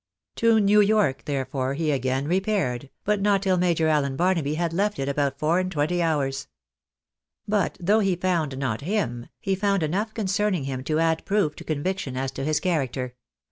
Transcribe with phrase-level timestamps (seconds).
[0.37, 4.97] To New York, therefore, he again repaired, but not till Major Allen Barnaby had left
[4.97, 6.47] it about four and twenty hours.
[7.47, 11.63] But though he found not him, he found enough concerning him to add proof to
[11.63, 13.13] conviction as to his character.